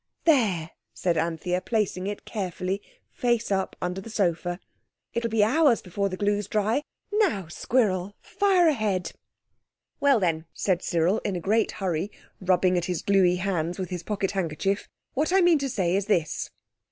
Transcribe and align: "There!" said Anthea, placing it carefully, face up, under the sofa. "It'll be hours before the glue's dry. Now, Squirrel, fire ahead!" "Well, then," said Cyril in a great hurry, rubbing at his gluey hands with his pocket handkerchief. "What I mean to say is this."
"There!" 0.25 0.71
said 0.95 1.15
Anthea, 1.15 1.61
placing 1.61 2.07
it 2.07 2.25
carefully, 2.25 2.81
face 3.11 3.51
up, 3.51 3.75
under 3.79 4.01
the 4.01 4.09
sofa. 4.09 4.59
"It'll 5.13 5.29
be 5.29 5.43
hours 5.43 5.83
before 5.83 6.09
the 6.09 6.17
glue's 6.17 6.47
dry. 6.47 6.81
Now, 7.11 7.47
Squirrel, 7.49 8.15
fire 8.19 8.67
ahead!" 8.67 9.11
"Well, 9.99 10.19
then," 10.19 10.47
said 10.55 10.81
Cyril 10.81 11.19
in 11.19 11.35
a 11.35 11.39
great 11.39 11.73
hurry, 11.73 12.09
rubbing 12.39 12.79
at 12.79 12.85
his 12.85 13.03
gluey 13.03 13.35
hands 13.35 13.77
with 13.77 13.91
his 13.91 14.01
pocket 14.01 14.31
handkerchief. 14.31 14.89
"What 15.13 15.31
I 15.31 15.39
mean 15.39 15.59
to 15.59 15.69
say 15.69 15.95
is 15.95 16.07
this." 16.07 16.49